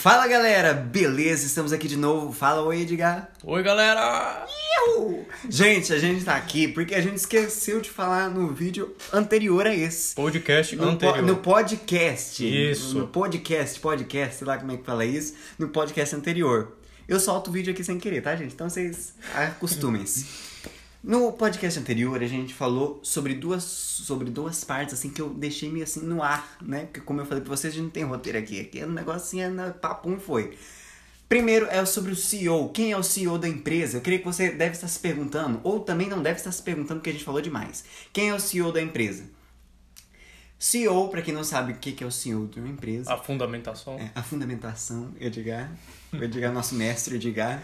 Fala 0.00 0.28
galera, 0.28 0.72
beleza? 0.74 1.44
Estamos 1.46 1.72
aqui 1.72 1.88
de 1.88 1.96
novo. 1.96 2.32
Fala 2.32 2.62
oi, 2.62 2.82
Edgar. 2.82 3.30
Oi 3.42 3.62
galera! 3.64 4.46
Iu! 4.96 5.26
Gente, 5.48 5.92
a 5.92 5.98
gente 5.98 6.24
tá 6.24 6.36
aqui 6.36 6.68
porque 6.68 6.94
a 6.94 7.00
gente 7.00 7.16
esqueceu 7.16 7.80
de 7.80 7.90
falar 7.90 8.30
no 8.30 8.48
vídeo 8.52 8.94
anterior 9.12 9.66
a 9.66 9.74
esse. 9.74 10.14
Podcast 10.14 10.76
No, 10.76 10.82
po- 10.84 10.88
anterior. 10.90 11.22
no 11.22 11.36
podcast. 11.38 12.70
Isso. 12.70 12.96
No 12.96 13.08
podcast, 13.08 13.80
podcast, 13.80 14.36
sei 14.36 14.46
lá 14.46 14.56
como 14.58 14.70
é 14.70 14.76
que 14.76 14.84
fala 14.84 15.04
isso. 15.04 15.34
No 15.58 15.68
podcast 15.68 16.14
anterior. 16.14 16.76
Eu 17.08 17.18
solto 17.18 17.48
o 17.48 17.52
vídeo 17.52 17.72
aqui 17.72 17.82
sem 17.82 17.98
querer, 17.98 18.20
tá, 18.22 18.36
gente? 18.36 18.54
Então 18.54 18.68
vocês 18.70 19.14
acostumem-se. 19.34 20.26
No 21.08 21.32
podcast 21.32 21.80
anterior, 21.80 22.22
a 22.22 22.26
gente 22.26 22.52
falou 22.52 23.00
sobre 23.02 23.32
duas, 23.32 23.62
sobre 23.64 24.28
duas 24.28 24.62
partes, 24.62 24.92
assim, 24.92 25.08
que 25.08 25.22
eu 25.22 25.30
deixei 25.30 25.70
meio 25.72 25.84
assim 25.84 26.00
no 26.00 26.22
ar, 26.22 26.58
né? 26.60 26.84
Porque 26.84 27.00
como 27.00 27.18
eu 27.18 27.24
falei 27.24 27.42
pra 27.42 27.48
vocês, 27.56 27.72
a 27.72 27.76
gente 27.76 27.84
não 27.84 27.90
tem 27.90 28.04
roteiro 28.04 28.36
aqui. 28.36 28.60
Aqui 28.60 28.80
é 28.80 28.86
um 28.86 28.90
negocinho, 28.92 29.44
é 29.44 29.48
na 29.48 29.70
papum 29.70 30.20
foi. 30.20 30.58
Primeiro 31.26 31.64
é 31.70 31.82
sobre 31.86 32.12
o 32.12 32.14
CEO. 32.16 32.68
Quem 32.74 32.92
é 32.92 32.96
o 32.98 33.02
CEO 33.02 33.38
da 33.38 33.48
empresa? 33.48 33.96
Eu 33.96 34.00
creio 34.02 34.18
que 34.18 34.26
você 34.26 34.50
deve 34.50 34.74
estar 34.74 34.86
se 34.86 34.98
perguntando, 34.98 35.62
ou 35.64 35.80
também 35.80 36.10
não 36.10 36.22
deve 36.22 36.40
estar 36.40 36.52
se 36.52 36.62
perguntando 36.62 37.00
porque 37.00 37.08
a 37.08 37.12
gente 37.14 37.24
falou 37.24 37.40
demais. 37.40 37.86
Quem 38.12 38.28
é 38.28 38.34
o 38.34 38.38
CEO 38.38 38.70
da 38.70 38.82
empresa? 38.82 39.24
CEO, 40.58 41.08
pra 41.08 41.22
quem 41.22 41.32
não 41.32 41.42
sabe 41.42 41.72
o 41.72 41.76
que 41.76 41.92
que 41.92 42.04
é 42.04 42.06
o 42.06 42.10
CEO 42.12 42.48
de 42.48 42.60
uma 42.60 42.68
empresa, 42.68 43.14
A 43.14 43.16
fundamentação. 43.16 43.94
é 43.98 44.10
a 44.14 44.22
fundamentação, 44.22 45.14
Edgar. 45.18 45.72
O 46.12 46.22
Edgar, 46.22 46.52
nosso 46.52 46.74
mestre, 46.74 47.14
Edgar. 47.14 47.62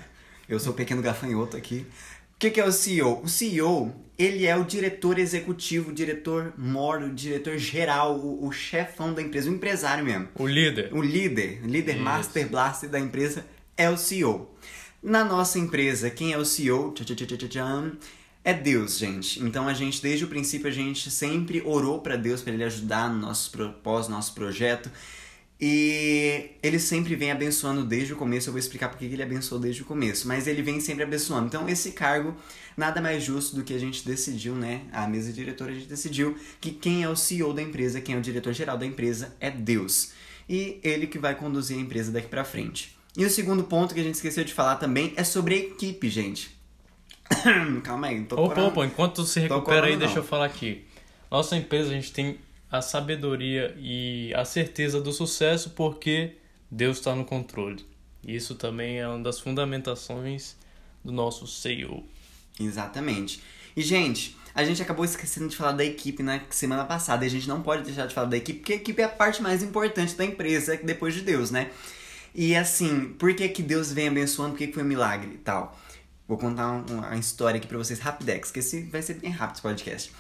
Eu 0.49 0.59
sou 0.59 0.73
o 0.73 0.75
pequeno 0.75 1.03
gafanhoto 1.03 1.59
aqui. 1.59 1.87
O 2.35 2.39
que, 2.39 2.51
que 2.51 2.61
é 2.61 2.65
o 2.65 2.73
CEO? 2.73 3.23
O 3.23 3.29
CEO, 3.29 3.95
ele 4.19 4.47
é 4.47 4.57
o 4.57 4.65
diretor 4.65 5.19
executivo, 5.19 5.91
o 5.91 5.95
diretor 5.95 6.53
moro, 6.59 7.07
o 7.07 7.15
diretor 7.15 7.57
geral, 7.59 8.17
o, 8.17 8.47
o 8.47 8.53
chefão 8.53 9.13
da 9.15 9.23
empresa, 9.23 9.51
o 9.51 9.55
empresário 9.55 10.05
mesmo. 10.05 10.29
O 10.35 10.47
líder. 10.47 10.93
O 10.93 11.01
líder, 11.01 11.61
líder 11.65 11.95
Isso. 11.95 12.03
master 12.05 12.49
blaster 12.49 12.91
da 12.91 13.01
empresa 13.01 13.45
é 13.77 13.89
o 13.89 13.97
CEO. 13.97 14.51
Na 15.03 15.25
nossa 15.25 15.59
empresa, 15.59 16.11
quem 16.11 16.33
é 16.33 16.39
o 16.39 16.45
CEO? 16.45 16.93
Tchá, 16.93 17.05
tchá, 17.05 17.37
tchá, 17.49 17.93
É 18.43 18.55
Deus, 18.55 18.99
gente. 18.99 19.43
Então 19.43 19.69
a 19.69 19.75
gente, 19.75 20.01
desde 20.01 20.25
o 20.25 20.29
princípio, 20.29 20.69
a 20.69 20.73
gente 20.73 21.11
sempre 21.11 21.63
orou 21.65 22.01
para 22.01 22.17
Deus 22.17 22.41
para 22.41 22.53
ele 22.53 22.65
ajudar 22.65 23.11
no 23.11 23.19
nosso 23.19 23.51
propósito, 23.51 24.13
nosso 24.13 24.35
projeto. 24.35 24.91
E 25.61 26.24
ele 26.63 26.79
sempre 26.79 27.15
vem 27.15 27.31
abençoando 27.31 27.85
desde 27.85 28.13
o 28.13 28.17
começo. 28.17 28.49
Eu 28.49 28.53
vou 28.53 28.59
explicar 28.59 28.89
porque 28.89 29.07
que 29.09 29.15
ele 29.15 29.23
abençoou 29.23 29.61
desde 29.61 29.83
o 29.83 29.85
começo. 29.85 30.29
Mas 30.29 30.47
ele 30.47 30.63
vem 30.63 30.81
sempre 30.81 31.03
abençoando. 31.03 31.47
Então, 31.47 31.69
esse 31.69 31.93
cargo, 31.93 32.35
nada 32.77 33.01
mais 33.01 33.23
justo 33.23 33.57
do 33.57 33.65
que 33.65 33.75
a 33.75 33.79
gente 33.79 34.07
decidiu, 34.07 34.55
né? 34.55 34.83
A 34.93 35.07
mesa 35.07 35.33
diretora, 35.33 35.73
a 35.73 35.75
gente 35.75 35.87
decidiu 35.87 36.37
que 36.61 36.71
quem 36.71 37.03
é 37.03 37.09
o 37.09 37.17
CEO 37.17 37.53
da 37.53 37.63
empresa, 37.63 38.01
quem 38.01 38.15
é 38.15 38.19
o 38.19 38.23
diretor 38.23 38.53
geral 38.53 38.79
da 38.79 38.87
empresa 38.87 39.35
é 39.41 39.51
Deus. 39.51 40.13
E 40.49 40.79
ele 40.83 41.07
que 41.07 41.19
vai 41.19 41.35
conduzir 41.35 41.77
a 41.77 41.81
empresa 41.81 42.13
daqui 42.13 42.29
pra 42.29 42.45
frente. 42.45 42.97
E 43.17 43.25
o 43.25 43.31
segundo 43.31 43.65
ponto 43.65 43.95
que 43.95 44.01
a 44.01 44.05
gente 44.05 44.17
esqueceu 44.17 44.45
de 44.45 44.53
falar 44.53 44.77
também 44.77 45.13
é 45.17 45.25
sobre 45.25 45.55
a 45.55 45.59
equipe, 45.59 46.09
gente. 46.09 46.55
Calma 47.83 48.09
aí, 48.09 48.25
tô 48.25 48.37
Opa, 48.37 48.61
opa, 48.63 48.85
enquanto 48.85 49.17
tu 49.17 49.25
se 49.25 49.41
recupera 49.41 49.77
aí, 49.77 49.83
corando, 49.83 49.99
deixa 49.99 50.15
não. 50.17 50.23
eu 50.23 50.29
falar 50.29 50.47
aqui. 50.47 50.85
Nossa 51.31 51.57
empresa, 51.57 51.91
a 51.91 51.93
gente 51.93 52.13
tem 52.13 52.39
a 52.71 52.81
sabedoria 52.83 53.75
e 53.79 54.33
a 54.35 54.45
certeza 54.45 55.01
do 55.01 55.13
sucesso 55.13 55.71
porque 55.71 56.37
Deus 56.71 56.99
está 56.99 57.15
no 57.15 57.25
controle. 57.25 57.85
Isso 58.27 58.55
também 58.55 58.99
é 58.99 59.07
uma 59.07 59.23
das 59.23 59.39
fundamentações 59.41 60.57
do 61.05 61.13
nosso 61.13 61.47
CEO. 61.47 62.05
Exatamente. 62.59 63.43
E, 63.77 63.83
gente, 63.83 64.37
a 64.55 64.65
gente 64.65 64.81
acabou 64.81 65.05
esquecendo 65.05 65.49
de 65.49 65.57
falar 65.57 65.73
da 65.73 65.85
equipe 65.85 66.23
na 66.23 66.41
semana 66.51 66.85
passada. 66.85 67.25
E 67.25 67.29
a 67.29 67.31
gente 67.31 67.49
não 67.49 67.61
pode 67.63 67.83
deixar 67.83 68.07
de 68.07 68.15
falar 68.15 68.29
da 68.29 68.37
equipe, 68.37 68.61
porque 68.61 68.73
a 68.73 68.77
equipe 68.77 69.03
é 69.03 69.05
a 69.05 69.09
parte 69.09 69.43
mais 69.43 69.63
importante 69.63 70.15
da 70.15 70.25
empresa, 70.25 70.79
depois 70.83 71.13
de 71.15 71.21
Deus, 71.21 71.51
né? 71.51 71.71
E 72.35 72.55
assim, 72.57 73.11
por 73.19 73.35
que, 73.35 73.49
que 73.49 73.63
Deus 73.63 73.93
vem 73.93 74.09
abençoando? 74.09 74.53
Por 74.53 74.59
que, 74.59 74.69
que 74.69 74.73
foi 74.73 74.83
um 74.83 74.87
milagre 74.87 75.33
e 75.35 75.39
tal? 75.39 75.79
Vou 76.27 76.39
contar 76.39 76.71
um- 76.73 76.85
uma 76.99 77.17
história 77.17 77.59
aqui 77.59 77.67
pra 77.67 77.77
vocês 77.79 77.99
rapidex, 78.01 78.51
que 78.51 78.61
esse 78.61 78.83
vai 78.85 79.03
ser 79.03 79.15
bem 79.15 79.31
rápido 79.31 79.55
esse 79.57 79.63
podcast. 79.63 80.13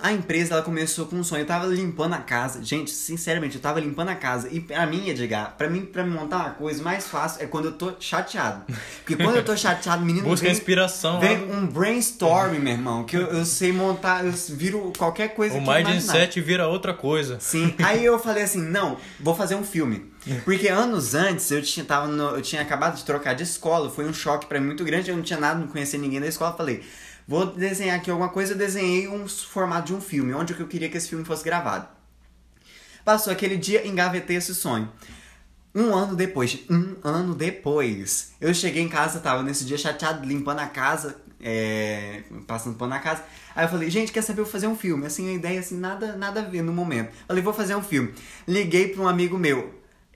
A 0.00 0.12
empresa 0.12 0.54
ela 0.54 0.62
começou 0.62 1.06
com 1.06 1.16
um 1.16 1.24
sonho. 1.24 1.42
Eu 1.42 1.46
tava 1.46 1.66
limpando 1.66 2.12
a 2.14 2.18
casa. 2.18 2.62
Gente, 2.62 2.92
sinceramente, 2.92 3.56
eu 3.56 3.60
tava 3.60 3.80
limpando 3.80 4.08
a 4.10 4.14
casa. 4.14 4.48
E 4.52 4.60
pra 4.60 4.86
mim, 4.86 5.08
Edgar, 5.08 5.56
pra 5.58 5.68
mim, 5.68 5.84
pra 5.84 6.04
me 6.04 6.10
montar 6.14 6.36
uma 6.36 6.50
coisa, 6.50 6.80
mais 6.80 7.08
fácil 7.08 7.42
é 7.42 7.46
quando 7.46 7.64
eu 7.64 7.72
tô 7.72 7.92
chateado. 7.98 8.62
Porque 9.04 9.16
quando 9.20 9.34
eu 9.34 9.44
tô 9.44 9.56
chateado, 9.58 10.04
menino. 10.04 10.28
Busca 10.28 10.44
vem- 10.46 10.52
inspiração. 10.52 11.18
Vem 11.18 11.44
lá. 11.44 11.56
um 11.56 11.66
brainstorm, 11.66 12.52
meu 12.60 12.72
irmão, 12.72 13.02
que 13.02 13.16
eu, 13.16 13.22
eu 13.22 13.44
sei 13.44 13.72
montar, 13.72 14.24
eu 14.24 14.30
viro 14.50 14.92
qualquer 14.96 15.34
coisa 15.34 15.56
O 15.56 15.60
Mindset 15.60 16.40
vira 16.40 16.68
outra 16.68 16.94
coisa. 16.94 17.38
Sim, 17.40 17.74
aí 17.82 18.04
eu 18.04 18.16
falei 18.16 18.44
assim, 18.44 18.62
não, 18.62 18.96
vou 19.18 19.34
fazer 19.34 19.56
um 19.56 19.64
filme. 19.64 20.06
Porque 20.44 20.68
anos 20.68 21.16
antes 21.16 21.50
eu 21.50 21.60
tinha, 21.62 21.84
tava 21.84 22.06
no- 22.06 22.36
eu 22.36 22.42
tinha 22.42 22.62
acabado 22.62 22.94
de 22.96 23.04
trocar 23.04 23.34
de 23.34 23.42
escola, 23.42 23.90
foi 23.90 24.04
um 24.04 24.12
choque 24.14 24.46
pra 24.46 24.60
mim 24.60 24.66
muito 24.66 24.84
grande, 24.84 25.10
eu 25.10 25.16
não 25.16 25.22
tinha 25.24 25.40
nada, 25.40 25.58
não 25.58 25.66
conhecia 25.66 25.98
ninguém 25.98 26.20
da 26.20 26.28
escola, 26.28 26.52
falei, 26.56 26.84
vou 27.28 27.46
desenhar 27.46 27.96
aqui 27.98 28.10
alguma 28.10 28.30
coisa, 28.30 28.54
eu 28.54 28.58
desenhei 28.58 29.06
um 29.06 29.28
formato 29.28 29.88
de 29.88 29.94
um 29.94 30.00
filme, 30.00 30.32
onde 30.32 30.58
eu 30.58 30.66
queria 30.66 30.88
que 30.88 30.96
esse 30.96 31.10
filme 31.10 31.24
fosse 31.24 31.44
gravado. 31.44 31.86
Passou 33.04 33.32
aquele 33.32 33.56
dia, 33.56 33.86
engavetei 33.86 34.36
esse 34.36 34.54
sonho. 34.54 34.90
Um 35.74 35.94
ano 35.94 36.16
depois, 36.16 36.58
um 36.68 36.96
ano 37.04 37.34
depois, 37.34 38.32
eu 38.40 38.52
cheguei 38.54 38.82
em 38.82 38.88
casa, 38.88 39.20
tava 39.20 39.42
nesse 39.42 39.64
dia 39.64 39.76
chateado, 39.76 40.26
limpando 40.26 40.60
a 40.60 40.66
casa, 40.66 41.20
é, 41.40 42.22
passando 42.46 42.76
pano 42.76 42.90
na 42.90 42.98
casa. 42.98 43.22
Aí 43.54 43.64
eu 43.64 43.68
falei, 43.68 43.90
gente, 43.90 44.10
quer 44.10 44.22
saber, 44.22 44.40
eu 44.40 44.44
vou 44.44 44.52
fazer 44.52 44.66
um 44.66 44.76
filme. 44.76 45.06
Assim, 45.06 45.28
a 45.28 45.32
ideia, 45.32 45.60
assim, 45.60 45.78
nada, 45.78 46.16
nada 46.16 46.40
a 46.40 46.44
ver 46.44 46.62
no 46.62 46.72
momento. 46.72 47.12
Falei, 47.26 47.42
vou 47.42 47.52
fazer 47.52 47.76
um 47.76 47.82
filme. 47.82 48.12
Liguei 48.46 48.88
pra 48.88 49.02
um 49.02 49.08
amigo 49.08 49.38
meu, 49.38 49.74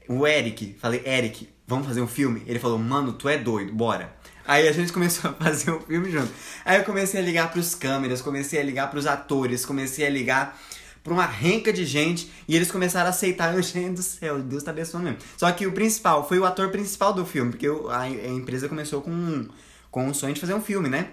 o 0.09 0.27
Eric. 0.27 0.77
Falei, 0.81 1.03
Eric, 1.05 1.49
vamos 1.67 1.87
fazer 1.87 2.01
um 2.01 2.09
filme? 2.09 2.43
Ele 2.47 2.59
falou, 2.59 2.79
mano, 2.79 3.13
tu 3.13 3.29
é 3.29 3.39
doido, 3.39 3.73
bora. 3.73 4.17
Aí 4.47 4.69
a 4.69 4.73
gente 4.73 4.93
começou 4.95 5.31
a 5.31 5.35
fazer 5.35 5.71
um 5.71 5.81
filme 5.81 6.11
junto. 6.11 6.31
Aí 6.65 6.79
eu 6.79 6.85
comecei 6.85 7.21
a 7.21 7.23
ligar 7.25 7.51
pros 7.51 7.75
câmeras, 7.75 8.21
comecei 8.23 8.61
a 8.61 8.63
ligar 8.63 8.91
pros 8.91 9.07
atores, 9.07 9.65
comecei 9.67 10.07
a 10.07 10.11
ligar 10.11 10.59
pra 11.05 11.13
uma 11.13 11.27
renca 11.27 11.73
de 11.73 11.85
gente 11.85 12.31
e 12.47 12.55
eles 12.55 12.71
começaram 12.71 13.07
a 13.07 13.11
aceitar. 13.11 13.55
Eu, 13.55 13.63
gente 13.63 13.95
do 13.97 14.03
céu, 14.03 14.39
Deus 14.39 14.63
tá 14.63 14.71
abençoando 14.71 15.05
mesmo. 15.07 15.19
Só 15.37 15.51
que 15.53 15.67
o 15.67 15.73
principal, 15.73 16.27
foi 16.29 16.39
o 16.39 16.45
ator 16.45 16.71
principal 16.71 17.13
do 17.13 17.25
filme, 17.27 17.51
porque 17.53 17.69
o- 17.69 17.89
a, 17.91 18.01
a 18.03 18.09
empresa 18.09 18.69
começou 18.69 19.01
com, 19.03 19.49
com 19.91 20.09
o 20.09 20.15
sonho 20.15 20.35
de 20.35 20.41
fazer 20.41 20.55
um 20.55 20.63
filme, 20.63 20.89
né? 20.89 21.09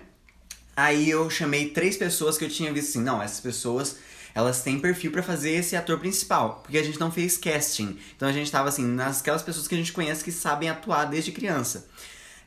Aí 0.75 1.09
eu 1.09 1.29
chamei 1.29 1.69
três 1.69 1.97
pessoas 1.97 2.37
que 2.37 2.45
eu 2.45 2.49
tinha 2.49 2.71
visto 2.71 2.89
assim, 2.89 3.01
não, 3.01 3.21
essas 3.21 3.41
pessoas, 3.41 3.97
elas 4.33 4.61
têm 4.61 4.79
perfil 4.79 5.11
pra 5.11 5.21
fazer 5.21 5.51
esse 5.51 5.75
ator 5.75 5.99
principal, 5.99 6.61
porque 6.63 6.77
a 6.77 6.83
gente 6.83 6.99
não 6.99 7.11
fez 7.11 7.37
casting. 7.37 7.97
Então 8.15 8.27
a 8.29 8.31
gente 8.31 8.49
tava 8.49 8.69
assim, 8.69 8.85
nas 8.85 9.19
aquelas 9.19 9.41
pessoas 9.41 9.67
que 9.67 9.75
a 9.75 9.77
gente 9.77 9.91
conhece 9.91 10.23
que 10.23 10.31
sabem 10.31 10.69
atuar 10.69 11.05
desde 11.05 11.31
criança. 11.33 11.87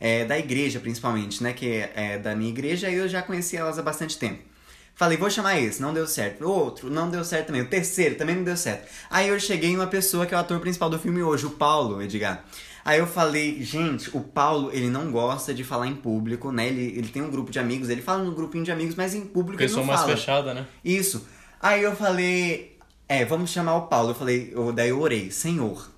É, 0.05 0.25
da 0.25 0.37
igreja, 0.37 0.81
principalmente, 0.81 1.41
né? 1.45 1.53
Que 1.53 1.89
é, 1.95 2.19
da 2.19 2.35
minha 2.35 2.51
igreja 2.51 2.91
e 2.91 2.97
eu 2.97 3.09
já 3.09 3.23
conheci 3.23 3.57
elas 3.57 3.79
há 3.79 3.83
bastante 3.83 4.19
tempo. 4.19 4.43
Falei, 4.97 5.17
vou 5.17 5.31
chamar 5.31 5.61
esse, 5.61 5.81
não 5.81 5.95
deu 5.95 6.07
certo. 6.09 6.45
O 6.45 6.51
outro, 6.51 6.91
não 6.91 7.09
deu 7.09 7.25
certo 7.25 7.47
também. 7.47 7.63
O 7.63 7.69
terceiro, 7.69 8.17
também 8.17 8.35
não 8.35 8.43
deu 8.43 8.57
certo. 8.57 8.89
Aí 9.09 9.29
eu 9.29 9.39
cheguei 9.39 9.71
em 9.71 9.77
uma 9.77 9.87
pessoa 9.87 10.27
que 10.27 10.35
é 10.35 10.37
o 10.37 10.41
ator 10.41 10.59
principal 10.59 10.91
do 10.91 10.99
filme 10.99 11.23
hoje, 11.23 11.47
o 11.47 11.51
Paulo, 11.51 12.03
Edgar. 12.03 12.45
Aí 12.85 12.99
eu 12.99 13.07
falei, 13.07 13.63
gente, 13.63 14.11
o 14.13 14.21
Paulo, 14.21 14.71
ele 14.73 14.91
não 14.91 15.13
gosta 15.13 15.55
de 15.55 15.63
falar 15.63 15.87
em 15.87 15.95
público, 15.95 16.51
né? 16.51 16.67
Ele, 16.67 16.99
ele 16.99 17.09
tem 17.09 17.23
um 17.23 17.31
grupo 17.31 17.53
de 17.53 17.61
amigos, 17.61 17.89
ele 17.89 18.03
fala 18.03 18.25
no 18.25 18.33
grupinho 18.33 18.65
de 18.65 18.73
amigos, 18.73 18.97
mas 18.97 19.15
em 19.15 19.21
público 19.21 19.59
Pessoa 19.59 19.83
ele 19.83 19.87
não 19.87 19.95
mais 19.95 20.01
fala. 20.01 20.17
fechada, 20.17 20.53
né? 20.53 20.67
Isso. 20.84 21.25
Aí 21.61 21.81
eu 21.81 21.95
falei, 21.95 22.77
é, 23.09 23.25
vamos 23.25 23.51
chamar 23.51 23.77
o 23.77 23.83
Paulo. 23.83 24.11
Eu 24.11 24.15
falei, 24.17 24.51
eu, 24.53 24.73
daí 24.73 24.89
eu 24.89 25.01
orei, 25.01 25.31
Senhor, 25.31 25.89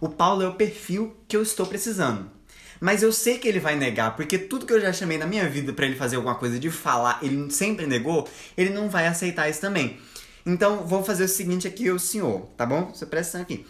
o 0.00 0.08
Paulo 0.10 0.42
é 0.42 0.48
o 0.48 0.54
perfil 0.54 1.16
que 1.26 1.34
eu 1.34 1.42
estou 1.42 1.66
precisando. 1.66 2.37
Mas 2.80 3.02
eu 3.02 3.12
sei 3.12 3.38
que 3.38 3.48
ele 3.48 3.60
vai 3.60 3.76
negar, 3.76 4.16
porque 4.16 4.38
tudo 4.38 4.66
que 4.66 4.72
eu 4.72 4.80
já 4.80 4.92
chamei 4.92 5.18
na 5.18 5.26
minha 5.26 5.48
vida 5.48 5.72
pra 5.72 5.86
ele 5.86 5.96
fazer 5.96 6.16
alguma 6.16 6.34
coisa 6.34 6.58
de 6.58 6.70
falar, 6.70 7.18
ele 7.22 7.50
sempre 7.50 7.86
negou, 7.86 8.28
ele 8.56 8.70
não 8.70 8.88
vai 8.88 9.06
aceitar 9.06 9.48
isso 9.48 9.60
também. 9.60 9.98
Então, 10.46 10.86
vou 10.86 11.04
fazer 11.04 11.24
o 11.24 11.28
seguinte 11.28 11.66
aqui, 11.68 11.90
o 11.90 11.98
senhor, 11.98 12.48
tá 12.56 12.64
bom? 12.64 12.90
Você 12.94 13.04
presta 13.04 13.38
atenção 13.38 13.42
aqui. 13.42 13.66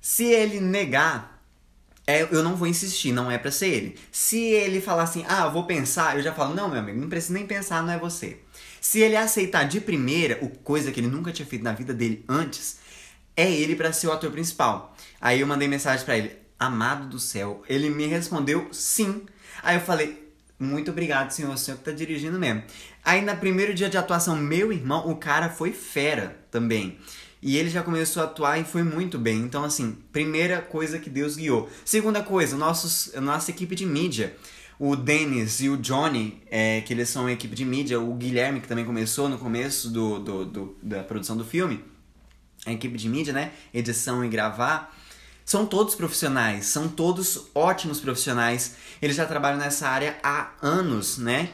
Se 0.00 0.24
ele 0.24 0.60
negar, 0.60 1.42
é, 2.06 2.22
eu 2.22 2.42
não 2.42 2.56
vou 2.56 2.66
insistir, 2.66 3.12
não 3.12 3.30
é 3.30 3.38
pra 3.38 3.50
ser 3.50 3.68
ele. 3.68 3.98
Se 4.10 4.38
ele 4.38 4.80
falar 4.80 5.04
assim, 5.04 5.24
ah, 5.28 5.48
vou 5.48 5.64
pensar, 5.64 6.16
eu 6.16 6.22
já 6.22 6.32
falo, 6.32 6.54
não, 6.54 6.68
meu 6.68 6.80
amigo, 6.80 6.98
não 6.98 7.08
precisa 7.08 7.34
nem 7.34 7.46
pensar, 7.46 7.82
não 7.82 7.92
é 7.92 7.98
você. 7.98 8.38
Se 8.80 9.00
ele 9.00 9.16
aceitar 9.16 9.64
de 9.64 9.80
primeira, 9.80 10.38
o 10.40 10.48
coisa 10.48 10.90
que 10.90 11.00
ele 11.00 11.08
nunca 11.08 11.32
tinha 11.32 11.46
feito 11.46 11.62
na 11.62 11.72
vida 11.72 11.92
dele 11.92 12.24
antes, 12.28 12.78
é 13.36 13.50
ele 13.50 13.76
pra 13.76 13.92
ser 13.92 14.06
o 14.06 14.12
ator 14.12 14.30
principal. 14.30 14.96
Aí 15.20 15.40
eu 15.40 15.46
mandei 15.46 15.68
mensagem 15.68 16.04
pra 16.04 16.16
ele, 16.16 16.36
amado 16.58 17.06
do 17.08 17.18
céu. 17.18 17.62
Ele 17.68 17.88
me 17.90 18.06
respondeu 18.06 18.68
sim. 18.72 19.22
Aí 19.62 19.76
eu 19.76 19.80
falei, 19.80 20.28
muito 20.58 20.90
obrigado, 20.90 21.30
senhor, 21.30 21.52
o 21.54 21.58
senhor 21.58 21.76
que 21.78 21.84
tá 21.84 21.92
dirigindo 21.92 22.38
mesmo. 22.38 22.62
Aí 23.04 23.20
no 23.22 23.36
primeiro 23.36 23.72
dia 23.74 23.88
de 23.88 23.96
atuação, 23.96 24.36
meu 24.36 24.72
irmão, 24.72 25.08
o 25.08 25.16
cara 25.16 25.48
foi 25.48 25.72
fera 25.72 26.36
também. 26.50 26.98
E 27.40 27.56
ele 27.56 27.70
já 27.70 27.82
começou 27.84 28.22
a 28.22 28.26
atuar 28.26 28.58
e 28.58 28.64
foi 28.64 28.82
muito 28.82 29.16
bem. 29.16 29.38
Então, 29.38 29.62
assim, 29.62 29.96
primeira 30.12 30.60
coisa 30.60 30.98
que 30.98 31.08
Deus 31.08 31.36
guiou. 31.36 31.70
Segunda 31.84 32.20
coisa, 32.22 32.56
nossos, 32.56 33.12
nossa 33.14 33.50
equipe 33.52 33.76
de 33.76 33.86
mídia. 33.86 34.34
O 34.80 34.94
Dennis 34.96 35.60
e 35.60 35.68
o 35.68 35.76
Johnny, 35.76 36.42
é, 36.50 36.80
que 36.80 36.92
eles 36.92 37.08
são 37.08 37.26
a 37.26 37.32
equipe 37.32 37.54
de 37.54 37.64
mídia. 37.64 38.00
O 38.00 38.14
Guilherme, 38.14 38.60
que 38.60 38.66
também 38.68 38.84
começou 38.84 39.28
no 39.28 39.38
começo 39.38 39.88
do, 39.90 40.18
do, 40.18 40.44
do- 40.44 40.76
da 40.82 41.02
produção 41.04 41.36
do 41.36 41.44
filme. 41.44 41.84
A 42.66 42.72
equipe 42.72 42.96
de 42.98 43.08
mídia, 43.08 43.32
né? 43.32 43.52
Edição 43.72 44.24
e 44.24 44.28
gravar. 44.28 44.92
São 45.48 45.64
todos 45.64 45.94
profissionais, 45.94 46.66
são 46.66 46.86
todos 46.88 47.46
ótimos 47.54 48.00
profissionais. 48.00 48.74
Eles 49.00 49.16
já 49.16 49.24
trabalham 49.24 49.58
nessa 49.58 49.88
área 49.88 50.18
há 50.22 50.50
anos, 50.60 51.16
né? 51.16 51.48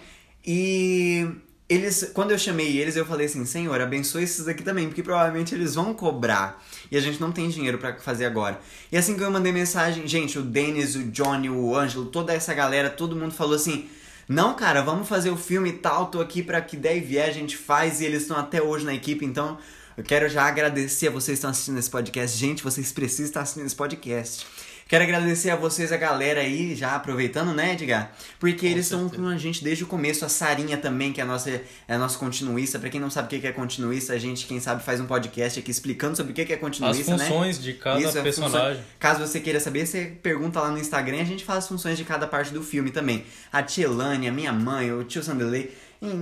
E 0.44 1.25
eles, 1.69 2.11
quando 2.12 2.32
eu 2.32 2.38
chamei 2.38 2.76
eles, 2.76 2.96
eu 2.96 3.06
falei 3.06 3.26
assim: 3.26 3.44
Senhor, 3.44 3.81
abençoe 3.81 4.25
esses 4.25 4.49
aqui 4.49 4.64
também, 4.64 4.88
porque 4.88 5.00
provavelmente 5.00 5.55
eles 5.55 5.76
vão 5.76 5.94
cobrar 5.94 6.61
e 6.91 6.96
a 6.96 7.00
gente 7.00 7.20
não 7.20 7.31
tem 7.31 7.49
dinheiro 7.49 7.79
para 7.79 7.94
fazer 8.00 8.25
agora. 8.25 8.61
E 8.91 8.96
assim 8.96 9.17
que 9.17 9.23
eu 9.23 9.31
mandei 9.31 9.52
mensagem, 9.52 10.08
gente, 10.08 10.41
o 10.41 10.43
Denis, 10.43 10.96
o 10.96 11.05
Johnny, 11.05 11.49
o 11.49 11.76
Ângelo, 11.76 12.06
toda 12.06 12.35
essa 12.35 12.52
galera, 12.52 12.91
todo 12.91 13.14
mundo 13.14 13.32
falou 13.32 13.55
assim: 13.55 13.88
Não, 14.29 14.55
cara, 14.55 14.82
vamos 14.82 15.08
fazer 15.08 15.31
o 15.31 15.37
filme 15.37 15.69
e 15.69 15.75
tal, 15.75 16.06
tô 16.06 16.20
aqui 16.20 16.43
para 16.43 16.61
que 16.61 16.76
der 16.76 16.96
e 16.96 17.00
vier, 17.00 17.29
a 17.29 17.32
gente 17.32 17.56
faz 17.56 18.00
e 18.00 18.06
eles 18.06 18.23
estão 18.23 18.37
até 18.37 18.61
hoje 18.61 18.85
na 18.85 18.93
equipe, 18.93 19.25
então 19.25 19.56
eu 19.96 20.02
quero 20.05 20.29
já 20.29 20.44
agradecer 20.44 21.08
a 21.08 21.11
vocês 21.11 21.26
que 21.26 21.38
estão 21.38 21.50
assistindo 21.50 21.79
esse 21.79 21.91
podcast. 21.91 22.37
Gente, 22.37 22.62
vocês 22.62 22.93
precisam 22.93 23.26
estar 23.26 23.41
assistindo 23.43 23.67
esse 23.67 23.76
podcast. 23.76 24.46
Quero 24.87 25.02
agradecer 25.02 25.49
a 25.49 25.56
vocês, 25.56 25.93
a 25.93 25.96
galera 25.96 26.41
aí, 26.41 26.75
já 26.75 26.94
aproveitando, 26.94 27.55
né, 27.55 27.73
Edgar? 27.73 28.12
Porque 28.38 28.67
com 28.67 28.73
eles 28.73 28.85
estão 28.85 29.08
com 29.08 29.26
a 29.29 29.37
gente 29.38 29.64
desde 29.64 29.82
o 29.82 29.87
começo. 29.87 30.26
A 30.26 30.29
Sarinha 30.29 30.76
também, 30.76 31.11
que 31.11 31.20
é 31.20 31.25
a 31.25 31.26
nossa, 31.26 31.50
é 31.50 31.64
a 31.94 31.99
nossa 31.99 32.19
continuista. 32.19 32.79
Pra 32.79 32.91
quem 32.91 33.00
não 33.00 33.08
sabe 33.08 33.35
o 33.35 33.41
que 33.41 33.46
é 33.46 33.52
continuista, 33.52 34.12
a 34.12 34.19
gente, 34.19 34.46
quem 34.46 34.61
sabe, 34.61 34.82
faz 34.82 35.00
um 35.00 35.06
podcast 35.06 35.58
aqui 35.58 35.70
explicando 35.70 36.17
sobre 36.17 36.32
o 36.32 36.35
que 36.35 36.52
é 36.52 36.56
continuista, 36.56 37.14
As 37.14 37.20
né? 37.20 37.26
funções 37.26 37.58
né? 37.58 37.64
de 37.64 37.75
cada 37.75 38.00
Isso, 38.00 38.23
personagem. 38.23 38.82
Caso 38.99 39.26
você 39.26 39.41
queira 39.41 39.58
saber, 39.58 39.87
você 39.87 40.05
pergunta 40.23 40.61
lá 40.61 40.70
no 40.70 40.79
Instagram. 40.79 41.23
A 41.23 41.25
gente 41.25 41.44
faz 41.44 41.61
as 41.61 41.69
funções 41.69 41.96
de 41.96 42.05
cada 42.05 42.26
parte 42.26 42.52
do 42.52 42.62
filme 42.62 42.91
também. 42.91 43.25
A 43.50 43.62
tia 43.62 43.87
Elane, 43.87 44.29
a 44.29 44.32
minha 44.32 44.52
mãe, 44.52 44.93
o 44.93 45.02
tio 45.02 45.23
Sandelei 45.23 45.75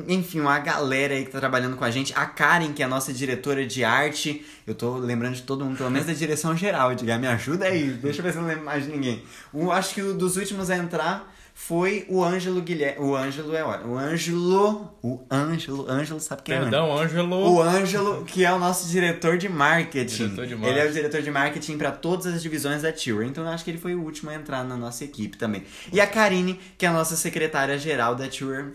enfim, 0.09 0.41
uma 0.41 0.59
galera 0.59 1.15
aí 1.15 1.25
que 1.25 1.31
tá 1.31 1.39
trabalhando 1.39 1.77
com 1.77 1.85
a 1.85 1.91
gente. 1.91 2.13
A 2.15 2.27
Karen, 2.27 2.73
que 2.73 2.83
é 2.83 2.87
a 2.87 2.89
nossa 2.89 3.13
diretora 3.13 3.67
de 3.67 3.85
arte. 3.85 4.45
Eu 4.67 4.75
tô 4.75 4.97
lembrando 4.97 5.35
de 5.35 5.43
todo 5.43 5.65
mundo, 5.65 5.77
pelo 5.77 5.91
menos 5.91 6.07
da 6.07 6.13
direção 6.13 6.57
geral. 6.57 6.95
Diga, 6.95 7.19
me 7.19 7.27
ajuda 7.27 7.67
aí. 7.67 7.91
Deixa 7.91 8.21
eu 8.21 8.25
ver 8.25 8.33
se 8.33 8.39
eu 8.39 8.43
não 8.43 8.49
lembro 8.49 8.65
mais 8.65 8.85
de 8.85 8.91
ninguém. 8.91 9.23
O, 9.53 9.71
acho 9.71 9.95
que 9.95 10.03
o 10.03 10.15
dos 10.15 10.37
últimos 10.37 10.71
a 10.71 10.77
entrar 10.77 11.33
foi 11.55 12.07
o 12.09 12.25
Ângelo 12.25 12.61
Guilherme. 12.63 13.05
O 13.05 13.15
Ângelo 13.15 13.55
é 13.55 13.65
o 13.65 13.97
Ângelo. 13.97 14.91
O 15.03 15.21
Ângelo. 15.31 15.91
Ângelo 15.91 16.21
sabe 16.21 16.43
quem 16.43 16.59
Perdão, 16.59 16.87
é? 16.87 16.99
Perdão, 16.99 17.05
Ângelo. 17.05 17.53
O 17.53 17.63
Ângelo, 17.63 18.25
que 18.25 18.45
é 18.45 18.53
o 18.53 18.59
nosso 18.59 18.89
diretor 18.89 19.37
de 19.37 19.49
marketing. 19.49 20.29
Diretor 20.29 20.47
de 20.47 20.55
marketing. 20.57 20.79
Ele 20.79 20.87
é 20.87 20.91
o 20.91 20.93
diretor 20.93 21.23
de 21.23 21.31
marketing 21.31 21.79
para 21.79 21.93
todas 21.93 22.27
as 22.27 22.43
divisões 22.43 22.83
da 22.83 22.93
Tour. 22.93 23.23
Então 23.25 23.45
eu 23.45 23.51
acho 23.51 23.65
que 23.65 23.71
ele 23.71 23.79
foi 23.79 23.95
o 23.95 24.03
último 24.03 24.31
a 24.31 24.35
entrar 24.35 24.65
na 24.65 24.77
nossa 24.77 25.05
equipe 25.05 25.37
também. 25.37 25.65
E 25.93 26.01
a 26.01 26.07
Karine, 26.07 26.59
que 26.79 26.87
é 26.87 26.89
a 26.89 26.93
nossa 26.93 27.17
secretária 27.17 27.79
geral 27.79 28.15
da 28.15 28.29
Tour 28.29 28.73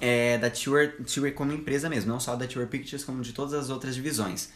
é, 0.00 0.38
da 0.38 0.50
Tour, 0.50 0.92
Tour 1.12 1.32
como 1.32 1.52
empresa 1.52 1.88
mesmo, 1.88 2.10
não 2.10 2.20
só 2.20 2.36
da 2.36 2.46
Tour 2.46 2.66
Pictures, 2.66 3.04
como 3.04 3.22
de 3.22 3.32
todas 3.32 3.54
as 3.54 3.70
outras 3.70 3.94
divisões. 3.94 4.50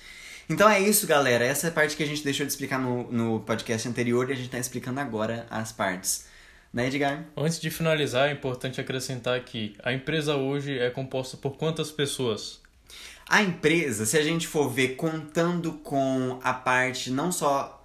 Então 0.49 0.69
é 0.69 0.81
isso, 0.81 1.07
galera. 1.07 1.45
Essa 1.45 1.69
é 1.69 1.71
a 1.71 1.73
parte 1.73 1.97
que 1.97 2.03
a 2.03 2.07
gente 2.07 2.25
deixou 2.25 2.45
de 2.45 2.53
explicar 2.53 2.79
no, 2.79 3.11
no 3.13 3.41
podcast 3.41 3.89
anterior 3.89 4.29
e 4.29 4.33
a 4.33 4.37
gente 4.37 4.47
está 4.47 4.59
explicando 4.59 4.99
agora 4.99 5.47
as 5.49 5.71
partes. 5.71 6.27
Né, 6.73 6.87
Edgar? 6.87 7.25
Antes 7.37 7.61
de 7.61 7.71
finalizar, 7.71 8.29
é 8.29 8.33
importante 8.33 8.81
acrescentar 8.81 9.41
que 9.45 9.77
a 9.83 9.93
empresa 9.93 10.37
hoje 10.37 10.79
é 10.79 10.91
composta 10.91 11.37
por 11.37 11.57
quantas 11.57 11.91
pessoas? 11.91 12.61
A 13.29 13.43
empresa, 13.43 14.05
se 14.05 14.19
a 14.19 14.23
gente 14.23 14.47
for 14.47 14.69
ver 14.69 14.97
contando 14.97 15.75
com 15.75 16.41
a 16.43 16.53
parte 16.53 17.11
não 17.11 17.31
só 17.31 17.85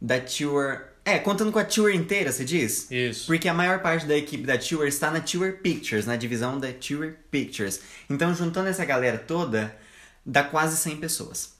da 0.00 0.20
Tour 0.20 0.91
é, 1.04 1.18
contando 1.18 1.50
com 1.50 1.58
a 1.58 1.64
Tour 1.64 1.90
inteira, 1.90 2.30
você 2.30 2.44
diz? 2.44 2.90
Isso. 2.90 3.26
Porque 3.26 3.48
a 3.48 3.54
maior 3.54 3.80
parte 3.80 4.06
da 4.06 4.16
equipe 4.16 4.44
da 4.44 4.56
Tour 4.56 4.86
está 4.86 5.10
na 5.10 5.20
Tour 5.20 5.54
Pictures, 5.62 6.06
na 6.06 6.14
divisão 6.14 6.58
da 6.60 6.72
Tour 6.72 7.14
Pictures. 7.30 7.82
Então, 8.08 8.32
juntando 8.34 8.68
essa 8.68 8.84
galera 8.84 9.18
toda, 9.18 9.76
dá 10.24 10.44
quase 10.44 10.76
100 10.76 10.98
pessoas. 10.98 11.56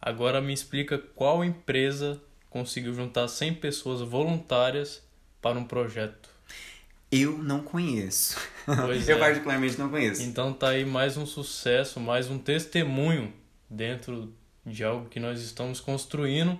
Agora 0.00 0.40
me 0.40 0.52
explica 0.52 0.98
qual 0.98 1.42
empresa 1.42 2.20
conseguiu 2.50 2.92
juntar 2.92 3.26
100 3.26 3.54
pessoas 3.54 4.02
voluntárias 4.02 5.02
para 5.40 5.58
um 5.58 5.64
projeto. 5.64 6.28
Eu 7.10 7.38
não 7.38 7.60
conheço. 7.60 8.36
Pois 8.66 9.08
Eu 9.08 9.16
é. 9.16 9.18
particularmente 9.18 9.78
não 9.78 9.88
conheço. 9.88 10.22
Então 10.22 10.52
tá 10.52 10.70
aí 10.70 10.84
mais 10.84 11.16
um 11.16 11.24
sucesso, 11.24 11.98
mais 12.00 12.28
um 12.28 12.38
testemunho 12.38 13.32
dentro 13.68 14.34
de 14.66 14.84
algo 14.84 15.08
que 15.08 15.18
nós 15.18 15.40
estamos 15.40 15.80
construindo 15.80 16.58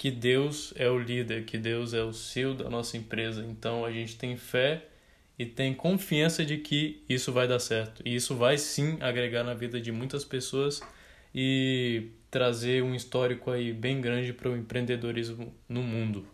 que 0.00 0.10
Deus 0.10 0.72
é 0.76 0.88
o 0.88 0.98
líder, 0.98 1.44
que 1.44 1.58
Deus 1.58 1.92
é 1.92 2.02
o 2.02 2.10
CEO 2.10 2.54
da 2.54 2.70
nossa 2.70 2.96
empresa. 2.96 3.44
Então 3.44 3.84
a 3.84 3.92
gente 3.92 4.16
tem 4.16 4.34
fé 4.34 4.86
e 5.38 5.44
tem 5.44 5.74
confiança 5.74 6.42
de 6.42 6.56
que 6.56 7.04
isso 7.06 7.30
vai 7.34 7.46
dar 7.46 7.58
certo. 7.58 8.00
E 8.02 8.14
isso 8.14 8.34
vai 8.34 8.56
sim 8.56 8.96
agregar 9.02 9.44
na 9.44 9.52
vida 9.52 9.78
de 9.78 9.92
muitas 9.92 10.24
pessoas 10.24 10.80
e 11.34 12.08
trazer 12.30 12.82
um 12.82 12.94
histórico 12.94 13.50
aí 13.50 13.74
bem 13.74 14.00
grande 14.00 14.32
para 14.32 14.48
o 14.48 14.56
empreendedorismo 14.56 15.52
no 15.68 15.82
mundo. 15.82 16.26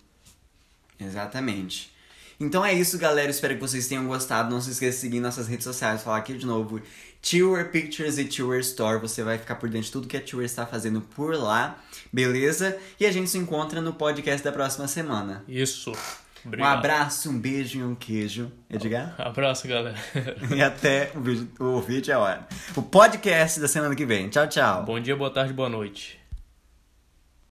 Exatamente. 1.01 1.91
Então 2.39 2.65
é 2.65 2.73
isso, 2.73 2.99
galera. 2.99 3.31
Espero 3.31 3.55
que 3.55 3.61
vocês 3.61 3.89
tenham 3.89 4.07
gostado. 4.07 4.51
Não 4.51 4.61
se 4.61 4.71
esqueça 4.71 4.97
de 4.97 5.01
seguir 5.01 5.21
nossas 5.21 5.49
redes 5.49 5.65
sociais. 5.65 6.03
Falar 6.03 6.19
aqui 6.19 6.35
de 6.35 6.47
novo. 6.47 6.81
Tour 7.23 7.65
Pictures 7.71 8.19
e 8.19 8.25
Tour 8.25 8.57
Store. 8.59 9.01
Você 9.01 9.23
vai 9.23 9.39
ficar 9.39 9.57
por 9.57 9.69
dentro 9.69 9.87
de 9.87 9.93
tudo 9.93 10.09
que 10.09 10.17
a 10.17 10.21
Tour 10.21 10.43
está 10.43 10.67
fazendo 10.67 11.01
por 11.01 11.35
lá. 11.35 11.79
Beleza? 12.13 12.77
E 13.01 13.07
a 13.07 13.13
gente 13.13 13.31
se 13.31 13.39
encontra 13.39 13.81
no 13.81 13.93
podcast 13.93 14.45
da 14.45 14.53
próxima 14.53 14.87
semana. 14.87 15.45
Isso. 15.49 15.93
Obrigado. 16.45 16.69
Um 16.69 16.79
abraço, 16.79 17.31
um 17.31 17.39
beijo 17.39 17.81
e 17.81 17.83
um 17.83 17.95
queijo. 17.95 18.53
Edgar? 18.71 19.15
Abraço, 19.19 19.67
galera. 19.67 19.97
e 20.55 20.63
até 20.63 21.11
o 21.15 21.21
vídeo, 21.21 21.49
o 21.59 21.81
vídeo 21.81 22.13
é 22.13 22.17
hora. 22.17 22.47
O 22.77 22.83
podcast 22.83 23.59
da 23.59 23.67
semana 23.67 23.97
que 23.97 24.07
vem. 24.07 24.29
Tchau, 24.29 24.47
tchau. 24.47 24.85
Bom 24.85 25.01
dia, 25.01 25.17
boa 25.17 25.31
tarde, 25.31 25.53
boa 25.53 25.69
noite. 25.69 26.26